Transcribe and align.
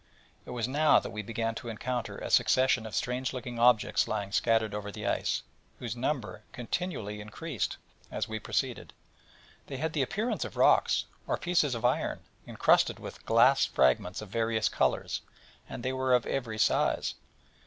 It 0.47 0.49
was 0.49 0.67
now 0.67 0.97
that 0.97 1.11
we 1.11 1.21
began 1.21 1.53
to 1.53 1.69
encounter 1.69 2.17
a 2.17 2.31
succession 2.31 2.87
of 2.87 2.95
strange 2.95 3.33
looking 3.33 3.59
objects 3.59 4.07
lying 4.07 4.31
scattered 4.31 4.73
over 4.73 4.91
the 4.91 5.05
ice, 5.05 5.43
whose 5.77 5.95
number 5.95 6.41
continually 6.53 7.21
increased 7.21 7.77
as 8.09 8.27
we 8.27 8.39
proceeded. 8.39 8.93
They 9.67 9.77
had 9.77 9.93
the 9.93 10.01
appearance 10.01 10.43
of 10.43 10.57
rocks, 10.57 11.05
or 11.27 11.37
pieces 11.37 11.75
of 11.75 11.85
iron, 11.85 12.21
incrusted 12.47 12.97
with 12.97 13.27
glass 13.27 13.67
fragments 13.67 14.23
of 14.23 14.29
various 14.29 14.69
colours, 14.69 15.21
and 15.69 15.83
they 15.83 15.93
were 15.93 16.15
of 16.15 16.25
every 16.25 16.57
size. 16.57 17.13